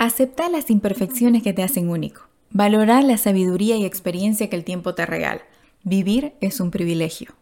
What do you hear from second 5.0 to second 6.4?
regala. Vivir